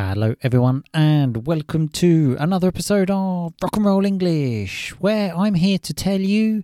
Hello, 0.00 0.36
everyone, 0.42 0.84
and 0.94 1.44
welcome 1.44 1.88
to 1.88 2.36
another 2.38 2.68
episode 2.68 3.10
of 3.10 3.52
Rock 3.60 3.76
and 3.76 3.84
Roll 3.84 4.04
English, 4.04 4.90
where 5.00 5.36
I'm 5.36 5.54
here 5.54 5.78
to 5.78 5.92
tell 5.92 6.20
you 6.20 6.62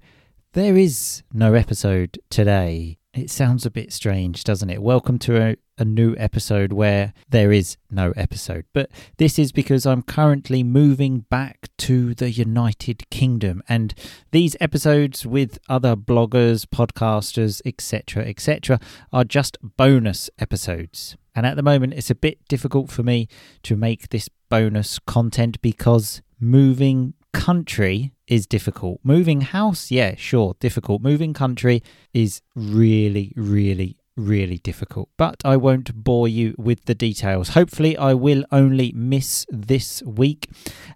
there 0.53 0.76
is 0.76 1.25
no 1.33 1.55
episode 1.55 2.20
today. 2.31 2.97
It 3.12 3.31
sounds 3.31 3.67
a 3.67 3.73
bit 3.73 3.92
strange, 3.92 4.44
doesn't 4.44 4.70
it? 4.70 4.81
Welcome 4.81 5.18
to 5.18 5.42
a, 5.42 5.57
a, 5.76 5.84
new 5.84 6.15
episode 6.17 6.73
where 6.73 7.12
there 7.28 7.50
is 7.50 7.76
no 7.91 8.12
episode. 8.12 8.66
But 8.73 8.89
this 9.16 9.36
is 9.36 9.50
because 9.50 9.84
I'm 9.84 10.02
currently 10.02 10.62
moving 10.62 11.26
back 11.28 11.63
to 11.84 12.14
the 12.14 12.30
United 12.30 13.10
Kingdom, 13.10 13.62
and 13.68 13.92
these 14.30 14.56
episodes 14.58 15.26
with 15.26 15.58
other 15.68 15.94
bloggers, 15.94 16.64
podcasters, 16.64 17.60
etc., 17.66 18.24
etc., 18.24 18.80
are 19.12 19.22
just 19.22 19.58
bonus 19.76 20.30
episodes. 20.38 21.14
And 21.34 21.44
at 21.44 21.56
the 21.56 21.62
moment, 21.62 21.92
it's 21.92 22.08
a 22.08 22.14
bit 22.14 22.38
difficult 22.48 22.90
for 22.90 23.02
me 23.02 23.28
to 23.64 23.76
make 23.76 24.08
this 24.08 24.30
bonus 24.48 24.98
content 24.98 25.61
because 25.61 26.22
moving 26.40 27.12
country 27.34 28.12
is 28.26 28.46
difficult. 28.46 29.00
Moving 29.03 29.42
house, 29.42 29.90
yeah, 29.90 30.14
sure, 30.16 30.54
difficult. 30.61 31.03
Moving 31.03 31.34
country 31.34 31.82
is 32.14 32.41
really, 32.55 33.34
really, 33.37 33.98
really 34.17 34.59
difficult. 34.59 35.09
But 35.17 35.43
I 35.45 35.57
won't 35.57 35.95
bore 35.95 36.29
you 36.29 36.55
with 36.59 36.85
the 36.85 36.95
details. 36.95 37.51
Hopefully, 37.51 37.97
I 37.97 38.15
will 38.15 38.45
only 38.53 38.93
miss 38.95 39.47
this 39.51 40.03
week. 40.05 40.49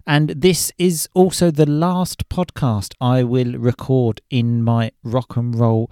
And 0.05 0.29
this 0.29 0.71
is 0.77 1.07
also 1.13 1.51
the 1.51 1.65
last 1.65 2.29
podcast 2.29 2.93
I 3.01 3.23
will 3.23 3.53
record 3.53 4.21
in 4.29 4.63
my 4.63 4.91
rock 5.03 5.35
and 5.35 5.57
roll 5.57 5.91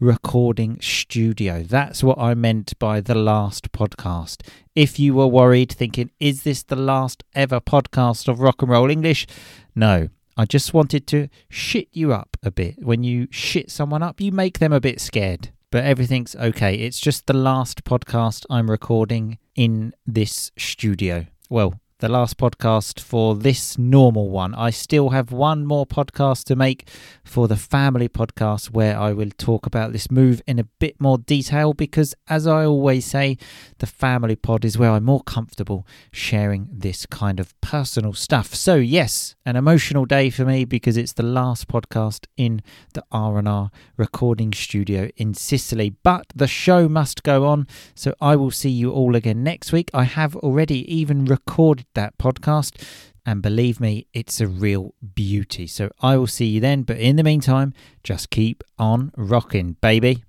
recording 0.00 0.78
studio. 0.80 1.62
That's 1.62 2.02
what 2.02 2.18
I 2.18 2.34
meant 2.34 2.78
by 2.78 3.00
the 3.00 3.14
last 3.14 3.72
podcast. 3.72 4.46
If 4.74 4.98
you 4.98 5.14
were 5.14 5.26
worried, 5.26 5.72
thinking, 5.72 6.10
is 6.20 6.42
this 6.42 6.62
the 6.62 6.76
last 6.76 7.22
ever 7.34 7.60
podcast 7.60 8.28
of 8.28 8.40
Rock 8.40 8.62
and 8.62 8.70
Roll 8.70 8.90
English? 8.90 9.26
No. 9.74 10.08
I 10.36 10.46
just 10.46 10.74
wanted 10.74 11.06
to 11.08 11.28
shit 11.48 11.88
you 11.92 12.12
up 12.12 12.36
a 12.42 12.50
bit. 12.50 12.84
When 12.84 13.04
you 13.04 13.28
shit 13.30 13.70
someone 13.70 14.02
up, 14.02 14.20
you 14.20 14.32
make 14.32 14.58
them 14.58 14.72
a 14.72 14.80
bit 14.80 15.00
scared. 15.00 15.50
But 15.74 15.82
everything's 15.82 16.36
okay. 16.36 16.76
It's 16.76 17.00
just 17.00 17.26
the 17.26 17.32
last 17.32 17.82
podcast 17.82 18.46
I'm 18.48 18.70
recording 18.70 19.38
in 19.56 19.92
this 20.06 20.52
studio. 20.56 21.26
Well, 21.50 21.80
the 22.00 22.08
last 22.08 22.36
podcast 22.38 22.98
for 23.00 23.36
this 23.36 23.78
normal 23.78 24.28
one. 24.28 24.52
I 24.54 24.70
still 24.70 25.10
have 25.10 25.30
one 25.30 25.64
more 25.64 25.86
podcast 25.86 26.44
to 26.46 26.56
make 26.56 26.88
for 27.22 27.46
the 27.46 27.56
family 27.56 28.08
podcast 28.08 28.70
where 28.70 28.98
I 28.98 29.12
will 29.12 29.30
talk 29.38 29.64
about 29.64 29.92
this 29.92 30.10
move 30.10 30.42
in 30.46 30.58
a 30.58 30.64
bit 30.64 31.00
more 31.00 31.18
detail 31.18 31.72
because, 31.72 32.14
as 32.28 32.46
I 32.46 32.64
always 32.64 33.04
say, 33.04 33.38
the 33.78 33.86
family 33.86 34.34
pod 34.34 34.64
is 34.64 34.76
where 34.76 34.90
I'm 34.90 35.04
more 35.04 35.22
comfortable 35.22 35.86
sharing 36.10 36.68
this 36.72 37.06
kind 37.06 37.38
of 37.38 37.58
personal 37.60 38.12
stuff. 38.12 38.54
So, 38.54 38.74
yes, 38.74 39.36
an 39.46 39.54
emotional 39.54 40.04
day 40.04 40.30
for 40.30 40.44
me 40.44 40.64
because 40.64 40.96
it's 40.96 41.12
the 41.12 41.22
last 41.22 41.68
podcast 41.68 42.26
in 42.36 42.60
the 42.94 43.04
R&R 43.12 43.70
recording 43.96 44.52
studio 44.52 45.10
in 45.16 45.32
Sicily, 45.32 45.90
but 46.02 46.26
the 46.34 46.48
show 46.48 46.88
must 46.88 47.22
go 47.22 47.46
on. 47.46 47.68
So, 47.94 48.14
I 48.20 48.34
will 48.34 48.50
see 48.50 48.70
you 48.70 48.90
all 48.90 49.14
again 49.14 49.44
next 49.44 49.70
week. 49.70 49.90
I 49.94 50.04
have 50.04 50.34
already 50.36 50.92
even 50.92 51.24
recorded 51.24 51.86
that 51.94 52.16
podcast. 52.18 52.80
And 53.26 53.40
believe 53.40 53.80
me, 53.80 54.06
it's 54.12 54.40
a 54.40 54.46
real 54.46 54.94
beauty. 55.14 55.66
So 55.66 55.90
I 56.00 56.16
will 56.16 56.26
see 56.26 56.44
you 56.44 56.60
then. 56.60 56.82
But 56.82 56.98
in 56.98 57.16
the 57.16 57.24
meantime, 57.24 57.72
just 58.02 58.30
keep 58.30 58.62
on 58.78 59.12
rocking, 59.16 59.76
baby. 59.80 60.22